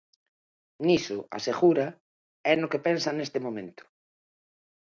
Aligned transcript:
Niso, 0.85 1.17
asegura, 1.37 1.87
é 2.51 2.53
no 2.57 2.69
que 2.71 2.83
pensa 2.87 3.09
neste 3.13 3.39
momento. 3.45 3.83